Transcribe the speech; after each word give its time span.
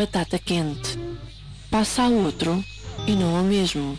batata 0.00 0.38
quente. 0.38 0.96
Passa 1.70 2.04
a 2.04 2.08
outro 2.08 2.64
e 3.06 3.14
não 3.14 3.38
o 3.38 3.44
mesmo. 3.44 3.98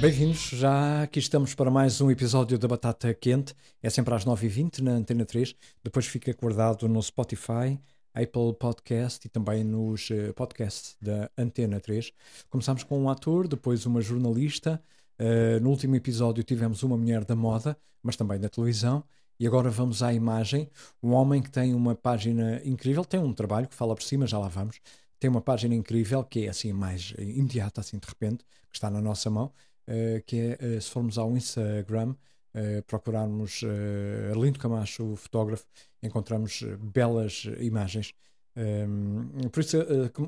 Bem-vindos, 0.00 0.48
já 0.54 1.02
aqui 1.02 1.18
estamos 1.18 1.54
para 1.54 1.70
mais 1.70 2.00
um 2.00 2.10
episódio 2.10 2.58
da 2.58 2.66
Batata 2.66 3.12
Quente. 3.12 3.54
É 3.82 3.90
sempre 3.90 4.14
às 4.14 4.24
9h20 4.24 4.78
na 4.78 4.92
Antena 4.92 5.26
3. 5.26 5.54
Depois 5.84 6.06
fica 6.06 6.32
guardado 6.32 6.88
no 6.88 7.02
Spotify, 7.02 7.78
Apple 8.14 8.54
Podcast 8.58 9.26
e 9.26 9.28
também 9.28 9.62
nos 9.62 10.08
uh, 10.08 10.32
podcasts 10.34 10.96
da 10.98 11.30
Antena 11.36 11.78
3. 11.78 12.10
Começamos 12.48 12.82
com 12.82 12.98
um 12.98 13.10
ator, 13.10 13.46
depois 13.46 13.84
uma 13.84 14.00
jornalista. 14.00 14.82
Uh, 15.20 15.60
no 15.60 15.68
último 15.68 15.94
episódio 15.94 16.42
tivemos 16.42 16.82
uma 16.82 16.96
mulher 16.96 17.22
da 17.26 17.36
moda, 17.36 17.76
mas 18.02 18.16
também 18.16 18.40
da 18.40 18.48
televisão. 18.48 19.04
E 19.42 19.46
agora 19.48 19.70
vamos 19.70 20.04
à 20.04 20.14
imagem. 20.14 20.70
Um 21.02 21.14
homem 21.14 21.42
que 21.42 21.50
tem 21.50 21.74
uma 21.74 21.96
página 21.96 22.62
incrível, 22.64 23.04
tem 23.04 23.18
um 23.18 23.32
trabalho 23.32 23.66
que 23.66 23.74
fala 23.74 23.92
por 23.92 24.04
cima, 24.04 24.24
já 24.24 24.38
lá 24.38 24.46
vamos. 24.46 24.78
Tem 25.18 25.28
uma 25.28 25.40
página 25.40 25.74
incrível 25.74 26.22
que 26.22 26.46
é 26.46 26.48
assim 26.48 26.72
mais 26.72 27.12
imediata, 27.18 27.80
assim 27.80 27.98
de 27.98 28.06
repente, 28.06 28.44
que 28.70 28.76
está 28.76 28.88
na 28.88 29.00
nossa 29.00 29.28
mão, 29.28 29.46
uh, 29.88 30.22
que 30.26 30.56
é, 30.60 30.76
uh, 30.76 30.80
se 30.80 30.88
formos 30.88 31.18
ao 31.18 31.36
Instagram, 31.36 32.10
uh, 32.10 32.82
procurarmos 32.86 33.62
uh, 33.62 34.30
Arlindo 34.30 34.60
Camacho, 34.60 35.16
fotógrafo, 35.16 35.66
encontramos 36.00 36.62
belas 36.78 37.42
imagens. 37.58 38.14
Um, 38.56 39.48
por 39.48 39.58
isso, 39.58 39.76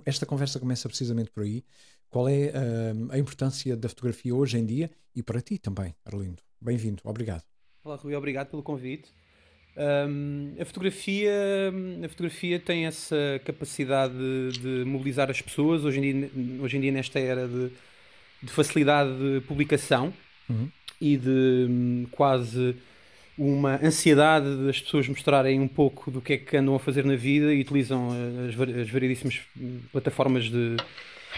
esta 0.05 0.27
conversa 0.27 0.59
começa 0.59 0.89
precisamente 0.89 1.31
por 1.31 1.45
aí. 1.45 1.63
Qual 2.11 2.29
é 2.29 2.53
a 3.11 3.17
importância 3.17 3.77
da 3.77 3.89
fotografia 3.89 4.35
hoje 4.35 4.59
em 4.59 4.67
dia 4.67 4.91
e 5.15 5.23
para 5.23 5.41
ti 5.41 5.57
também, 5.57 5.95
Arlindo? 6.05 6.43
Bem-vindo, 6.61 7.01
obrigado. 7.05 7.54
Olá, 7.85 7.97
Rui, 7.97 8.15
obrigado 8.15 8.49
pelo 8.49 8.63
convite. 8.63 9.11
Um, 9.77 10.55
a, 10.59 10.65
fotografia, 10.65 11.31
a 12.03 12.09
fotografia 12.09 12.59
tem 12.59 12.87
essa 12.87 13.39
capacidade 13.45 14.15
de, 14.15 14.59
de, 14.59 14.85
mobilizar 14.87 15.31
as 15.31 15.43
pessoas, 15.43 15.85
hoje 15.85 15.99
em 15.99 16.03
dia, 16.03 16.31
hoje 16.63 16.79
em 16.79 16.81
dia 16.81 16.91
nesta 16.91 17.19
era 17.19 17.47
de, 17.47 17.71
de 18.43 18.51
facilidade 18.51 19.11
de 19.11 19.43
publicação 19.43 20.15
uhum. 20.49 20.71
e 20.99 21.19
de 21.19 21.67
um, 21.69 22.07
quase 22.11 22.75
uma 23.37 23.79
ansiedade 23.85 24.65
das 24.65 24.81
pessoas 24.81 25.07
mostrarem 25.07 25.61
um 25.61 25.69
pouco 25.69 26.11
do 26.11 26.23
que 26.23 26.33
é 26.33 26.39
que 26.39 26.57
andam 26.57 26.75
a 26.75 26.79
fazer 26.79 27.05
na 27.05 27.17
vida 27.17 27.53
e 27.53 27.61
utilizam 27.61 28.09
as, 28.49 28.59
as 28.81 28.89
variedíssimas 28.89 29.43
plataformas 29.93 30.45
de 30.45 30.79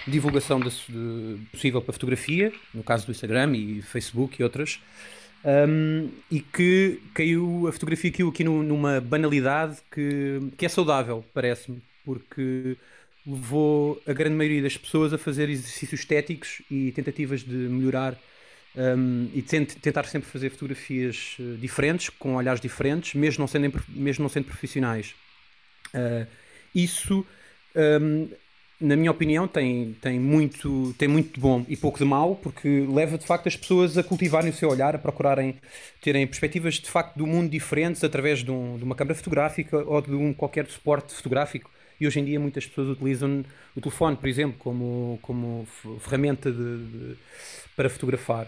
divulgação 0.06 0.60
de, 0.60 0.70
de, 0.70 1.44
possível 1.50 1.82
para 1.82 1.92
fotografia, 1.92 2.52
no 2.72 2.84
caso 2.84 3.04
do 3.04 3.10
Instagram 3.10 3.56
e 3.56 3.82
Facebook 3.82 4.40
e 4.40 4.44
outras. 4.44 4.78
Um, 5.46 6.10
e 6.28 6.40
que 6.40 7.00
caiu, 7.14 7.68
a 7.68 7.72
fotografia 7.72 8.10
caiu 8.10 8.30
aqui 8.30 8.42
no, 8.42 8.64
numa 8.64 9.00
banalidade 9.00 9.76
que, 9.92 10.40
que 10.58 10.66
é 10.66 10.68
saudável, 10.68 11.24
parece-me, 11.32 11.80
porque 12.04 12.76
levou 13.24 14.02
a 14.08 14.12
grande 14.12 14.34
maioria 14.34 14.60
das 14.60 14.76
pessoas 14.76 15.12
a 15.12 15.18
fazer 15.18 15.48
exercícios 15.48 16.00
estéticos 16.00 16.62
e 16.68 16.90
tentativas 16.90 17.44
de 17.44 17.54
melhorar 17.54 18.18
um, 18.76 19.30
e 19.32 19.40
tentar 19.40 20.04
sempre 20.04 20.28
fazer 20.28 20.50
fotografias 20.50 21.36
eh, 21.38 21.56
diferentes, 21.60 22.08
com 22.10 22.34
olhares 22.34 22.60
diferentes, 22.60 23.14
mesmo 23.14 23.42
não 23.42 23.46
sendo, 23.46 23.82
mesmo 23.88 24.22
não 24.24 24.28
sendo 24.28 24.46
profissionais. 24.46 25.14
Uh, 25.94 26.26
isso 26.74 27.24
um, 27.76 28.28
na 28.80 28.94
minha 28.96 29.10
opinião, 29.10 29.48
tem, 29.48 29.94
tem, 30.00 30.20
muito, 30.20 30.94
tem 30.98 31.08
muito 31.08 31.34
de 31.34 31.40
bom 31.40 31.64
e 31.68 31.76
pouco 31.76 31.98
de 31.98 32.04
mau, 32.04 32.36
porque 32.36 32.86
leva 32.88 33.16
de 33.16 33.26
facto 33.26 33.46
as 33.46 33.56
pessoas 33.56 33.96
a 33.96 34.02
cultivarem 34.02 34.50
o 34.50 34.54
seu 34.54 34.68
olhar, 34.68 34.94
a 34.94 34.98
procurarem 34.98 35.56
terem 36.02 36.26
perspectivas 36.26 36.74
de 36.74 36.90
facto 36.90 37.16
do 37.16 37.26
mundo 37.26 37.50
diferentes 37.50 38.04
através 38.04 38.40
de, 38.44 38.50
um, 38.50 38.76
de 38.76 38.84
uma 38.84 38.94
câmara 38.94 39.14
fotográfica 39.14 39.78
ou 39.78 40.00
de 40.02 40.14
um 40.14 40.34
qualquer 40.34 40.66
suporte 40.66 41.14
fotográfico. 41.14 41.70
E 41.98 42.06
hoje 42.06 42.20
em 42.20 42.24
dia 42.24 42.38
muitas 42.38 42.66
pessoas 42.66 42.88
utilizam 42.88 43.42
o 43.74 43.80
telefone, 43.80 44.16
por 44.16 44.28
exemplo, 44.28 44.58
como, 44.58 45.18
como 45.22 45.66
ferramenta 46.00 46.52
de, 46.52 46.86
de, 46.86 47.16
para 47.74 47.88
fotografar. 47.88 48.46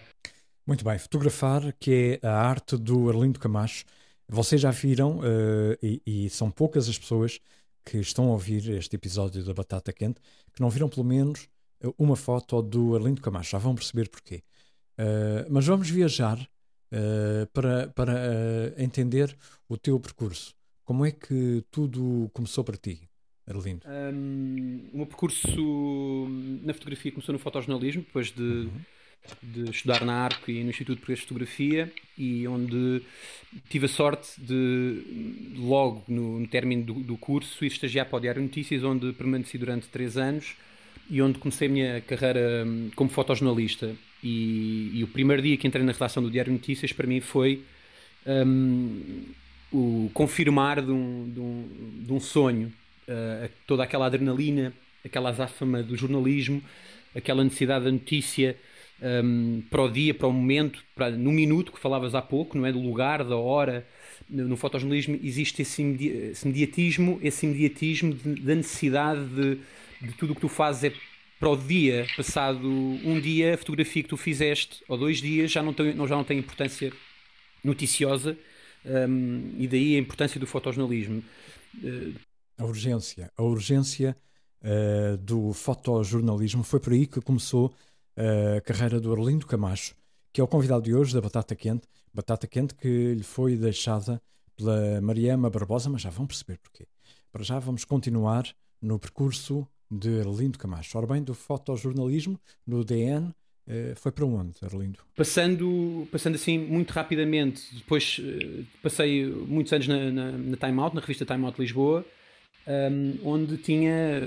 Muito 0.67 0.85
bem, 0.85 0.99
fotografar, 0.99 1.73
que 1.81 2.21
é 2.23 2.27
a 2.27 2.47
arte 2.47 2.77
do 2.77 3.09
Arlindo 3.09 3.41
Camacho. 3.41 3.87
Vocês 4.29 4.61
já 4.61 4.71
viram, 4.71 5.21
uh, 5.21 5.79
e, 5.83 6.03
e 6.07 6.29
são 6.29 6.51
poucas 6.51 6.87
as 6.87 6.99
pessoas 6.99 7.41
que 7.89 7.97
estão 7.99 8.27
a 8.27 8.33
ouvir 8.33 8.69
este 8.71 8.97
episódio 8.97 9.43
da 9.43 9.55
Batata 9.55 9.93
Quente 9.93 10.21
que 10.53 10.61
não 10.61 10.69
viram 10.69 10.91
pelo 10.91 11.05
menos 11.05 11.49
eh, 11.81 11.89
uma 11.99 12.17
foto 12.17 12.61
do 12.61 12.95
Arlindo 12.95 13.23
Camacho. 13.23 13.53
Já 13.53 13.59
vão 13.59 13.75
perceber 13.75 14.11
porquê. 14.11 14.43
Uh, 14.99 15.47
mas 15.49 15.65
vamos 15.65 15.89
viajar 15.89 16.39
uh, 16.39 17.47
para, 17.53 17.89
para 17.89 18.13
uh, 18.13 18.83
entender 18.83 19.35
o 19.69 19.79
teu 19.79 19.99
percurso. 19.99 20.55
Como 20.85 21.07
é 21.07 21.13
que 21.13 21.65
tudo 21.71 22.31
começou 22.35 22.63
para 22.63 22.77
ti, 22.77 23.09
Arlindo? 23.47 23.87
Um, 23.87 24.91
o 24.93 24.97
meu 24.99 25.07
percurso 25.07 26.27
na 26.63 26.75
fotografia 26.75 27.13
começou 27.13 27.33
no 27.33 27.39
fotojornalismo, 27.39 28.03
depois 28.03 28.31
de. 28.31 28.43
Uhum 28.43 28.98
de 29.43 29.71
estudar 29.71 30.05
na 30.05 30.25
ARC 30.25 30.49
e 30.49 30.63
no 30.63 30.71
Instituto 30.71 31.05
de 31.07 31.21
Fotografia 31.21 31.93
e 32.17 32.47
onde 32.49 33.03
tive 33.69 33.87
a 33.87 33.89
sorte 33.89 34.41
de, 34.41 35.55
logo 35.57 36.03
no, 36.09 36.41
no 36.41 36.47
término 36.47 36.85
do, 36.85 36.95
do, 36.95 37.17
curso, 37.17 37.65
ir 37.65 37.69
estagiar 37.69 38.07
para 38.07 38.17
o 38.17 38.21
Diário 38.21 38.43
Notícias, 38.43 38.83
onde 38.83 39.13
permaneci 39.13 39.59
durante 39.59 39.87
três 39.89 40.17
anos 40.17 40.57
e 41.11 41.23
onde 41.23 41.39
comecei 41.39 41.69
a 41.69 41.71
minha 41.71 42.01
carreira 42.01 42.65
hum, 42.67 42.91
como 42.95 43.11
fotojornalista. 43.11 43.95
E, 44.23 44.91
e 44.95 45.05
o 45.05 45.09
primeiro 45.09 45.43
dia 45.43 45.57
que 45.57 45.67
entrei 45.67 45.85
na 45.85 45.93
redação 45.93 46.23
do 46.23 46.31
Diário 46.31 46.53
Notícias, 46.53 46.93
para 46.93 47.07
mim, 47.07 47.21
foi 47.21 47.63
um, 48.27 49.25
o 49.73 50.11
confirmar 50.13 50.83
de 50.83 50.91
um, 50.91 51.31
de 51.33 51.41
um, 51.41 52.05
de 52.05 52.13
um 52.13 52.21
sonho. 52.21 52.73
Uh, 53.09 53.49
toda 53.67 53.85
aquela 53.85 54.07
adrenalina, 54.07 54.73
aquela 55.05 55.31
azáfama 55.31 55.83
do 55.83 55.97
jornalismo, 55.97 56.63
aquela 57.15 57.43
necessidade 57.43 57.87
da 57.87 57.93
notícia 57.93 58.57
um, 59.03 59.63
para 59.71 59.83
o 59.83 59.89
dia, 59.89 60.13
para 60.13 60.27
o 60.27 60.33
momento, 60.33 60.83
para, 60.95 61.11
no 61.11 61.31
minuto 61.31 61.73
que 61.73 61.79
falavas 61.79 62.15
há 62.15 62.23
pouco, 62.23 62.57
não 62.57 62.67
é? 62.67 62.73
Do 62.73 62.81
lugar, 62.81 63.25
da 63.25 63.37
hora. 63.37 63.87
No, 64.29 64.47
no 64.47 64.57
fotojornalismo 64.57 65.19
existe 65.23 65.63
esse, 65.63 65.81
imedi 65.81 66.09
esse 66.09 66.47
imediatismo, 66.47 67.19
esse 67.23 67.47
imediatismo 67.47 68.15
da 68.15 68.55
necessidade 68.55 69.25
de, 69.27 69.59
de 70.03 70.13
tudo 70.19 70.33
o 70.33 70.35
que 70.35 70.41
tu 70.41 70.49
fazes 70.49 70.93
é 70.93 70.97
para 71.39 71.49
o 71.51 71.57
dia, 71.57 72.07
passado 72.17 72.69
um 72.69 73.21
dia, 73.21 73.55
a 73.55 73.57
fotografia 73.57 74.03
que 74.03 74.09
tu 74.09 74.17
fizeste, 74.17 74.83
ou 74.89 74.99
dois 74.99 75.19
dias, 75.19 75.51
já 75.53 75.63
não 75.63 75.73
tem, 75.73 75.95
já 75.95 76.17
não 76.17 76.25
tem 76.25 76.39
importância 76.39 76.93
noticiosa, 77.63 78.37
um, 78.85 79.55
e 79.57 79.69
daí 79.69 79.97
a 79.97 80.01
importância 80.01 80.41
do 80.41 80.47
fotojornalismo. 80.47 81.23
A 82.57 82.65
urgência, 82.65 83.31
a 83.37 83.43
urgência 83.43 84.17
uh, 84.63 85.17
do 85.19 85.53
fotojornalismo 85.53 86.65
foi 86.65 86.81
por 86.81 86.93
aí 86.93 87.07
que 87.07 87.21
começou 87.21 87.73
a 88.19 88.61
carreira 88.61 89.01
do 89.01 89.13
Arlindo 89.13 89.47
Camacho, 89.47 89.95
que 90.33 90.41
é 90.41 90.45
o 90.45 90.49
convidado 90.49 90.83
de 90.83 90.95
hoje 90.95 91.15
da 91.15 91.21
Batata 91.21 91.55
Quente. 91.55 91.87
Batata 92.13 92.47
Quente 92.47 92.75
que 92.75 93.15
lhe 93.15 93.23
foi 93.23 93.57
deixada 93.57 94.21
pela 94.57 95.01
Mariama 95.01 95.49
Barbosa, 95.49 95.89
mas 95.89 96.03
já 96.03 96.11
vão 96.11 96.27
perceber 96.27 96.59
porquê. 96.59 96.87
Para 97.31 97.45
já 97.45 97.59
vamos 97.59 97.85
continuar 97.85 98.45
no 98.83 98.99
percurso 98.99 99.67
de 99.91 100.21
Arlindo 100.21 100.59
Camacho. 100.59 100.99
Ora 100.99 101.07
bem, 101.07 101.23
do 101.23 101.35
fotojornalismo, 101.35 102.39
no 102.67 102.85
DN, 102.85 103.33
eh, 103.67 103.95
foi 103.97 104.11
para 104.11 104.25
onde, 104.25 104.55
Arlindo? 104.63 104.99
Passando, 105.15 106.09
passando 106.11 106.35
assim 106.35 106.59
muito 106.59 106.91
rapidamente, 106.91 107.63
depois 107.75 108.21
eh, 108.21 108.65
passei 108.83 109.27
muitos 109.27 109.73
anos 109.73 109.87
na, 109.87 110.11
na, 110.11 110.33
na 110.33 110.57
Time 110.57 110.81
Out, 110.81 110.95
na 110.95 111.01
revista 111.01 111.25
Time 111.25 111.45
Out 111.45 111.61
Lisboa, 111.61 112.05
um, 112.69 113.19
onde 113.25 113.57
tinha, 113.57 114.23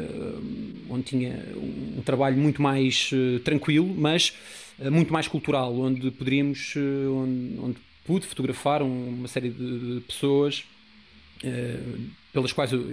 onde 0.89 1.03
tinha 1.03 1.45
um 1.55 2.01
trabalho 2.01 2.37
muito 2.37 2.61
mais 2.61 3.11
uh, 3.11 3.39
tranquilo, 3.41 3.87
mas 3.87 4.33
uh, 4.79 4.91
muito 4.91 5.13
mais 5.13 5.27
cultural, 5.27 5.73
onde 5.77 6.09
poderíamos, 6.11 6.73
uh, 6.75 7.13
onde, 7.13 7.59
onde, 7.59 7.77
pude 8.03 8.25
fotografar 8.25 8.81
uma 8.81 9.27
série 9.27 9.49
de, 9.49 9.95
de 9.95 10.01
pessoas 10.01 10.65
pelas 12.33 12.51
quais 12.51 12.71
eu 12.71 12.83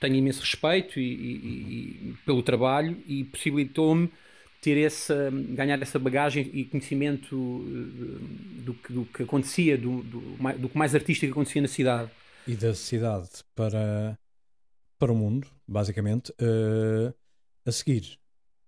tenho 0.00 0.14
imenso 0.14 0.40
respeito 0.40 0.98
e, 0.98 1.02
e, 1.02 2.10
e 2.10 2.14
pelo 2.24 2.42
trabalho 2.42 2.96
e 3.06 3.24
possibilitou-me 3.24 4.10
ter 4.60 4.78
essa, 4.78 5.30
ganhar 5.50 5.80
essa 5.82 5.98
bagagem 5.98 6.50
e 6.52 6.64
conhecimento 6.64 7.36
do 8.64 8.74
que, 8.74 8.92
do 8.92 9.04
que 9.06 9.22
acontecia, 9.24 9.76
do, 9.76 10.02
do, 10.02 10.20
do 10.58 10.68
que 10.68 10.78
mais 10.78 10.94
artístico 10.94 11.32
acontecia 11.32 11.62
na 11.62 11.68
cidade. 11.68 12.10
E 12.46 12.54
da 12.54 12.74
cidade 12.74 13.28
para 13.54 14.16
para 14.98 15.12
o 15.12 15.14
mundo, 15.14 15.48
basicamente, 15.66 16.30
uh, 16.32 17.14
a 17.64 17.72
seguir. 17.72 18.18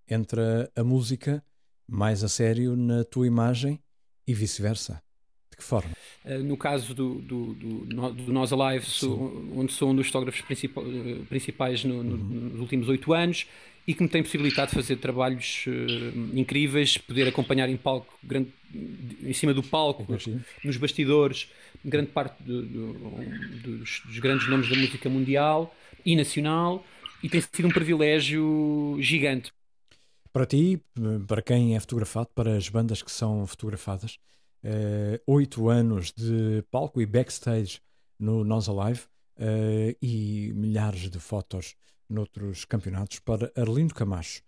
Entra 0.08 0.70
a 0.74 0.84
música 0.84 1.42
mais 1.86 2.22
a 2.22 2.28
sério 2.28 2.76
na 2.76 3.04
tua 3.04 3.26
imagem 3.26 3.80
e 4.26 4.34
vice-versa. 4.34 5.02
De 5.50 5.56
que 5.56 5.62
forma? 5.62 5.92
Uh, 6.24 6.38
no 6.42 6.56
caso 6.56 6.94
do, 6.94 7.14
do, 7.20 7.54
do, 7.54 8.12
do 8.12 8.32
Nós 8.32 8.52
Alive, 8.52 8.84
sou, 8.86 9.50
onde 9.54 9.72
sou 9.72 9.90
um 9.90 9.96
dos 9.96 10.06
fotógrafos 10.08 10.44
eh, 10.50 11.22
principais 11.28 11.84
no, 11.84 12.02
no, 12.02 12.14
uhum. 12.16 12.50
nos 12.50 12.60
últimos 12.60 12.88
oito 12.88 13.12
anos 13.12 13.46
e 13.88 13.94
que 13.94 14.02
me 14.02 14.08
tem 14.10 14.22
possibilitado 14.22 14.68
de 14.68 14.74
fazer 14.74 14.96
trabalhos 14.96 15.64
uh, 15.66 16.38
incríveis, 16.38 16.98
poder 16.98 17.26
acompanhar 17.26 17.70
em 17.70 17.76
palco, 17.78 18.12
grande, 18.22 18.52
em 19.22 19.32
cima 19.32 19.54
do 19.54 19.62
palco, 19.62 20.06
nos 20.62 20.76
bastidores, 20.76 21.50
grande 21.82 22.10
parte 22.10 22.42
do, 22.42 22.66
do, 22.66 22.92
dos, 23.62 24.02
dos, 24.04 24.18
grandes 24.18 24.46
nomes 24.46 24.68
da 24.68 24.76
música 24.76 25.08
mundial 25.08 25.74
e 26.04 26.14
nacional 26.14 26.84
e 27.22 27.30
tem 27.30 27.40
sido 27.40 27.66
um 27.66 27.70
privilégio 27.70 28.98
gigante. 29.00 29.50
Para 30.34 30.44
ti, 30.44 30.82
para 31.26 31.40
quem 31.40 31.74
é 31.74 31.80
fotografado, 31.80 32.28
para 32.34 32.58
as 32.58 32.68
bandas 32.68 33.02
que 33.02 33.10
são 33.10 33.46
fotografadas, 33.46 34.18
eh, 34.62 35.18
oito 35.26 35.70
anos 35.70 36.12
de 36.12 36.62
palco 36.70 37.00
e 37.00 37.06
backstage 37.06 37.80
no 38.18 38.44
Nós 38.44 38.68
Alive 38.68 39.00
uh, 39.38 39.96
e 40.02 40.52
milhares 40.54 41.08
de 41.08 41.18
fotos 41.18 41.74
noutros 42.08 42.64
campeonatos 42.64 43.18
para 43.18 43.52
Arlindo 43.56 43.94
Camacho. 43.94 44.42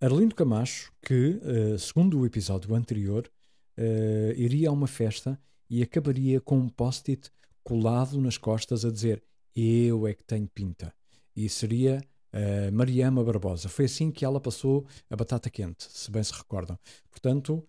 Arlindo 0.00 0.34
Camacho, 0.34 0.92
que, 1.00 1.40
uh, 1.42 1.78
segundo 1.78 2.18
o 2.18 2.26
episódio 2.26 2.74
anterior, 2.74 3.30
uh, 3.78 4.32
iria 4.36 4.68
a 4.68 4.72
uma 4.72 4.86
festa 4.86 5.40
e 5.70 5.82
acabaria 5.82 6.40
com 6.40 6.58
um 6.58 6.68
post-it 6.68 7.30
colado 7.62 8.20
nas 8.20 8.36
costas 8.36 8.84
a 8.84 8.90
dizer 8.90 9.22
Eu 9.54 10.06
é 10.06 10.14
que 10.14 10.24
tenho 10.24 10.48
pinta. 10.48 10.92
E 11.34 11.48
seria 11.48 12.02
uh, 12.32 12.72
Mariama 12.72 13.24
Barbosa. 13.24 13.68
Foi 13.68 13.86
assim 13.86 14.10
que 14.10 14.24
ela 14.24 14.40
passou 14.40 14.86
a 15.08 15.16
batata 15.16 15.48
quente, 15.48 15.86
se 15.88 16.10
bem 16.10 16.22
se 16.22 16.32
recordam. 16.32 16.78
Portanto, 17.10 17.66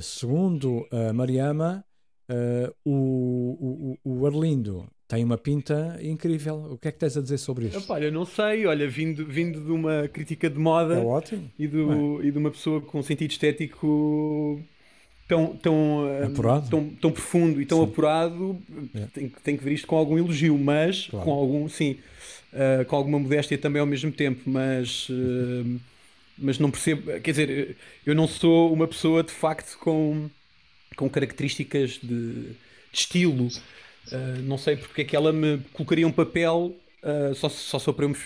segundo 0.00 0.88
a 0.90 1.12
Mariama, 1.12 1.84
o, 2.82 3.98
o 4.02 4.26
Arlindo 4.26 4.88
tem 5.08 5.22
uma 5.22 5.38
pinta 5.38 5.98
incrível. 6.02 6.56
O 6.72 6.78
que 6.78 6.88
é 6.88 6.92
que 6.92 6.98
tens 6.98 7.16
a 7.16 7.20
dizer 7.20 7.38
sobre 7.38 7.66
isto? 7.66 7.78
Epá, 7.78 8.00
eu 8.00 8.10
não 8.10 8.24
sei, 8.24 8.66
olha, 8.66 8.88
vindo, 8.88 9.24
vindo 9.24 9.60
de 9.60 9.70
uma 9.70 10.08
crítica 10.08 10.50
de 10.50 10.58
moda 10.58 10.98
é. 10.98 11.38
E, 11.58 11.66
do, 11.66 12.22
e 12.22 12.30
de 12.30 12.38
uma 12.38 12.50
pessoa 12.50 12.80
com 12.80 12.98
um 12.98 13.02
sentido 13.02 13.30
estético 13.30 14.60
tão, 15.28 15.56
tão, 15.56 16.08
eh, 16.08 16.24
apurado. 16.24 16.68
tão, 16.68 16.88
tão 17.00 17.12
profundo 17.12 17.60
e 17.60 17.66
tão 17.66 17.78
sim. 17.78 17.84
apurado, 17.84 18.58
é. 18.94 19.06
tem, 19.12 19.28
tem 19.44 19.56
que 19.56 19.64
ver 19.64 19.72
isto 19.72 19.86
com 19.86 19.96
algum 19.96 20.18
elogio, 20.18 20.58
mas 20.58 21.06
claro. 21.06 21.24
com 21.24 21.32
algum, 21.32 21.68
sim, 21.68 21.98
uh, 22.52 22.84
com 22.86 22.96
alguma 22.96 23.18
modéstia 23.18 23.56
também 23.58 23.80
ao 23.80 23.86
mesmo 23.86 24.10
tempo, 24.10 24.42
mas. 24.46 25.08
Uh, 25.08 25.78
mas 26.38 26.58
não 26.58 26.70
percebo, 26.70 27.18
quer 27.20 27.30
dizer, 27.30 27.76
eu 28.04 28.14
não 28.14 28.28
sou 28.28 28.70
uma 28.70 28.86
pessoa 28.86 29.22
de 29.22 29.32
facto 29.32 29.78
com, 29.78 30.28
com 30.94 31.08
características 31.08 31.92
de, 31.92 32.32
de 32.42 32.56
estilo. 32.92 33.48
Uh, 34.12 34.42
não 34.42 34.56
sei 34.56 34.76
porque 34.76 35.02
é 35.02 35.04
que 35.04 35.16
ela 35.16 35.32
me 35.32 35.58
colocaria 35.72 36.06
um 36.06 36.12
papel 36.12 36.76
uh, 37.02 37.34
só, 37.34 37.48
só, 37.48 37.78
só 37.78 37.92
para, 37.92 38.04
eu 38.04 38.10
me, 38.10 38.16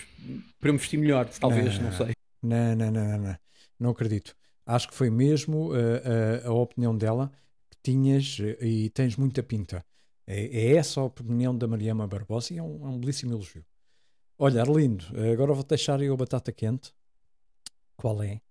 para 0.59 0.69
eu 0.69 0.73
me 0.73 0.79
vestir 0.79 0.97
melhor, 0.97 1.27
talvez, 1.29 1.77
não, 1.77 1.85
não 1.85 1.91
sei. 1.91 2.13
Não, 2.41 2.75
não, 2.75 2.91
não, 2.91 3.03
não, 3.05 3.17
não, 3.17 3.37
não 3.79 3.89
acredito. 3.89 4.35
Acho 4.65 4.87
que 4.87 4.95
foi 4.95 5.09
mesmo 5.09 5.71
uh, 5.71 6.45
a, 6.45 6.49
a 6.49 6.53
opinião 6.53 6.95
dela 6.95 7.31
que 7.69 7.77
tinhas 7.83 8.37
e 8.61 8.89
tens 8.91 9.15
muita 9.15 9.41
pinta. 9.41 9.83
É, 10.27 10.45
é, 10.45 10.75
essa 10.75 11.01
a 11.01 11.05
opinião 11.05 11.57
da 11.57 11.67
Mariama 11.67 12.07
Barbosa 12.07 12.53
e 12.53 12.57
é 12.57 12.63
um, 12.63 12.85
é 12.85 12.89
um 12.89 12.99
belíssimo 12.99 13.33
elogio. 13.33 13.65
Olha, 14.37 14.61
Arlindo, 14.61 15.05
agora 15.31 15.53
vou 15.53 15.63
deixar 15.63 16.01
eu 16.01 16.13
a 16.13 16.17
batata 16.17 16.51
quente. 16.51 16.93
Qual 17.95 18.23
é 18.23 18.41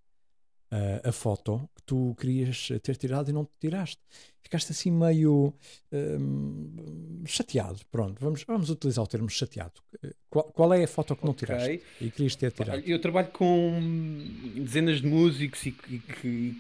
uh, 0.73 1.09
a 1.09 1.13
foto 1.13 1.69
que 1.75 1.83
tu 1.83 2.17
querias 2.19 2.69
ter 2.83 2.97
tirado 2.97 3.31
e 3.31 3.33
não 3.33 3.45
te 3.45 3.53
tiraste. 3.61 4.01
Ficaste 4.43 4.73
assim 4.73 4.91
meio 4.91 5.55
uh, 5.93 7.27
chateado. 7.27 7.81
Pronto, 7.91 8.19
vamos, 8.21 8.43
vamos 8.45 8.71
utilizar 8.71 9.05
o 9.05 9.07
termo 9.07 9.29
chateado. 9.29 9.75
Qual, 10.29 10.45
qual 10.45 10.75
é 10.75 10.83
a 10.83 10.89
foto 10.89 11.15
que 11.15 11.25
não 11.25 11.33
okay. 11.33 11.47
tiraste 11.47 11.83
e 12.01 12.11
querias 12.11 12.37
ter 12.37 12.53
tirado? 12.53 12.83
Eu 12.85 13.01
trabalho 13.01 13.29
com 13.29 13.79
dezenas 14.57 15.01
de 15.01 15.07
músicos 15.07 15.67
e, 15.67 15.77
e, 15.89 16.03
e, 16.25 16.57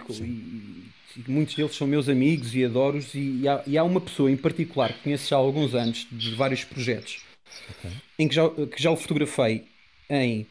e 1.17 1.31
muitos 1.31 1.55
deles 1.55 1.75
são 1.75 1.87
meus 1.87 2.09
amigos 2.09 2.55
e 2.55 2.65
adoro-os. 2.65 3.15
E, 3.15 3.49
há, 3.49 3.63
e 3.67 3.77
há 3.77 3.83
uma 3.83 4.01
pessoa 4.01 4.31
em 4.31 4.37
particular 4.37 4.93
que 4.93 5.05
conheço 5.05 5.29
já 5.29 5.37
há 5.37 5.41
alguns 5.41 5.75
anos 5.75 6.07
de 6.13 6.35
vários 6.35 6.65
projetos 6.65 7.23
okay. 7.71 7.91
em 8.19 8.29
que 8.29 8.35
já, 8.35 8.49
que 8.49 8.83
já 8.83 8.91
o 8.91 8.97
fotografei 8.97 9.67
em 10.09 10.47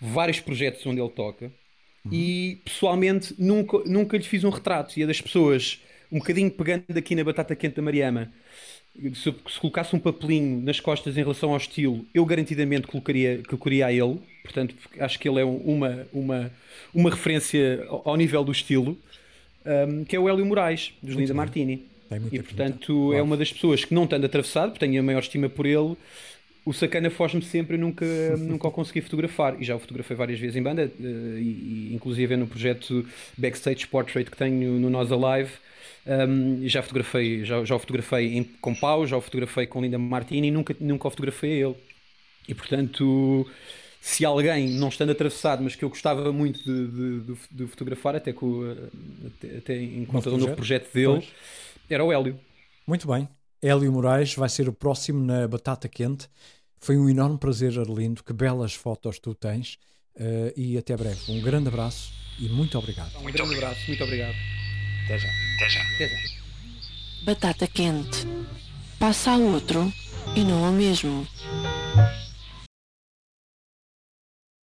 vários 0.00 0.40
projetos 0.40 0.84
onde 0.86 1.00
ele 1.00 1.10
toca 1.10 1.52
Uhum. 2.10 2.18
E 2.18 2.58
pessoalmente 2.64 3.34
nunca, 3.38 3.78
nunca 3.86 4.16
lhe 4.16 4.24
fiz 4.24 4.44
um 4.44 4.50
retrato. 4.50 4.98
E 4.98 5.02
a 5.02 5.06
das 5.06 5.20
pessoas, 5.20 5.80
um 6.10 6.18
bocadinho 6.18 6.50
pegando 6.50 6.84
aqui 6.96 7.14
na 7.14 7.24
batata 7.24 7.54
quente 7.54 7.76
da 7.76 7.82
Mariama, 7.82 8.30
se, 9.14 9.34
se 9.48 9.60
colocasse 9.60 9.94
um 9.94 9.98
papelinho 9.98 10.60
nas 10.62 10.80
costas 10.80 11.16
em 11.16 11.20
relação 11.20 11.50
ao 11.50 11.56
estilo, 11.56 12.04
eu 12.12 12.24
garantidamente 12.24 12.86
colocaria, 12.86 13.42
colocaria 13.46 13.86
a 13.86 13.92
ele. 13.92 14.18
Portanto, 14.42 14.74
acho 14.98 15.18
que 15.18 15.28
ele 15.28 15.40
é 15.40 15.44
uma, 15.44 16.06
uma, 16.12 16.50
uma 16.92 17.10
referência 17.10 17.86
ao 17.88 18.16
nível 18.16 18.42
do 18.42 18.50
estilo, 18.50 18.96
um, 19.64 20.04
que 20.04 20.16
é 20.16 20.18
o 20.18 20.28
Hélio 20.28 20.44
Moraes, 20.44 20.92
dos 21.02 21.14
Linda 21.14 21.34
Martini. 21.34 21.86
E 22.32 22.42
portanto 22.42 23.12
é 23.12 23.20
uma 23.20 23.36
das 23.36 23.52
pessoas 23.52 23.84
que 23.84 23.92
não 23.94 24.04
estando 24.04 24.24
atravessado, 24.24 24.70
porque 24.70 24.86
tenho 24.86 24.98
a 24.98 25.02
maior 25.02 25.20
estima 25.20 25.48
por 25.48 25.66
ele, 25.66 25.94
o 26.68 26.72
sacana 26.74 27.08
foge-me 27.08 27.42
sempre 27.42 27.76
e 27.76 27.78
nunca, 27.78 28.04
nunca 28.36 28.68
o 28.68 28.70
consegui 28.70 29.00
fotografar. 29.00 29.60
E 29.60 29.64
já 29.64 29.74
o 29.74 29.78
fotografei 29.78 30.14
várias 30.14 30.38
vezes 30.38 30.54
em 30.54 30.62
banda, 30.62 30.84
uh, 30.86 31.38
e, 31.38 31.90
inclusive 31.94 32.36
no 32.36 32.46
projeto 32.46 33.06
Backstage 33.36 33.86
Portrait 33.86 34.30
que 34.30 34.36
tenho 34.36 34.72
no 34.72 34.90
Nós 34.90 35.10
Alive. 35.10 35.50
Um, 36.06 36.66
já 36.68 36.82
fotografei, 36.82 37.44
já, 37.44 37.64
já 37.64 37.74
o 37.74 37.78
fotografei 37.78 38.36
em, 38.36 38.44
com 38.44 38.74
Pau, 38.74 39.06
já 39.06 39.16
o 39.16 39.20
fotografei 39.20 39.66
com 39.66 39.80
Linda 39.80 39.98
Martini 39.98 40.48
e 40.48 40.50
nunca, 40.50 40.76
nunca 40.78 41.08
o 41.08 41.10
fotografei 41.10 41.62
a 41.62 41.68
ele. 41.68 41.76
E 42.46 42.54
portanto, 42.54 43.46
se 44.00 44.24
alguém, 44.24 44.68
não 44.70 44.88
estando 44.88 45.12
atravessado, 45.12 45.62
mas 45.62 45.74
que 45.74 45.84
eu 45.84 45.88
gostava 45.88 46.30
muito 46.32 46.62
de, 46.62 46.86
de, 46.88 47.20
de, 47.20 47.38
de 47.50 47.66
fotografar, 47.66 48.14
até, 48.14 48.32
com, 48.32 48.74
até, 49.26 49.56
até 49.56 49.76
em 49.76 50.04
conta 50.04 50.30
do 50.30 50.36
novo 50.36 50.54
projeto 50.54 50.92
dele, 50.92 51.14
pois. 51.14 51.28
era 51.88 52.04
o 52.04 52.12
Hélio. 52.12 52.38
Muito 52.86 53.06
bem. 53.06 53.28
Hélio 53.60 53.92
Moraes 53.92 54.34
vai 54.34 54.48
ser 54.48 54.68
o 54.68 54.72
próximo 54.72 55.24
na 55.24 55.46
Batata 55.48 55.88
Quente. 55.88 56.28
Foi 56.80 56.96
um 56.96 57.08
enorme 57.08 57.38
prazer, 57.38 57.78
Arlindo. 57.78 58.22
Que 58.22 58.32
belas 58.32 58.74
fotos 58.74 59.18
tu 59.18 59.34
tens. 59.34 59.78
Uh, 60.16 60.52
e 60.56 60.76
até 60.76 60.96
breve. 60.96 61.20
Um 61.28 61.40
grande 61.40 61.68
abraço 61.68 62.12
e 62.38 62.48
muito 62.48 62.76
obrigado. 62.76 63.16
Um 63.20 63.30
grande 63.30 63.54
abraço, 63.54 63.80
muito 63.86 64.02
obrigado. 64.02 64.34
Até 65.04 65.18
já. 65.18 65.28
Até 65.56 65.68
já. 65.68 65.82
Até 65.82 66.08
já. 66.08 66.38
Batata 67.24 67.66
quente. 67.66 68.26
Passa 68.98 69.32
a 69.32 69.36
outro 69.36 69.92
e 70.34 70.44
não 70.44 70.64
ao 70.64 70.72
mesmo. 70.72 71.26